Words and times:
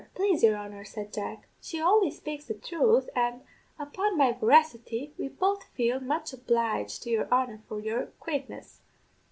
"'Plase 0.15 0.41
your 0.41 0.57
honour,' 0.57 0.83
said 0.83 1.13
Jack, 1.13 1.47
'she 1.61 1.79
only 1.79 2.09
spaiks 2.09 2.47
the 2.47 2.55
truth; 2.55 3.07
an', 3.15 3.43
upon 3.77 4.17
my 4.17 4.31
voracity, 4.31 5.13
we 5.15 5.27
both 5.27 5.65
feels 5.75 6.01
much 6.01 6.33
oblaiged 6.33 7.03
to 7.03 7.11
your 7.11 7.29
honour 7.31 7.61
for 7.67 7.79
your 7.79 8.07
quietness. 8.19 8.81